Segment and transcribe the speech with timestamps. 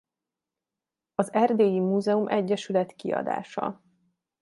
[1.15, 3.81] Az Erdélyi Múzeum-Egyesület kiadása.